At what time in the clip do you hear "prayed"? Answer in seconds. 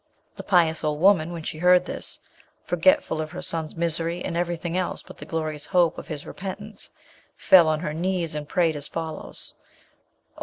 8.49-8.75